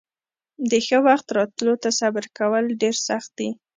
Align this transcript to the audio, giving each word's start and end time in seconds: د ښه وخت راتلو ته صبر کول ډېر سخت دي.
د 0.69 0.71
ښه 0.85 0.97
وخت 1.07 1.27
راتلو 1.37 1.73
ته 1.83 1.89
صبر 1.99 2.25
کول 2.37 2.65
ډېر 2.81 2.95
سخت 3.07 3.29
دي. 3.39 3.49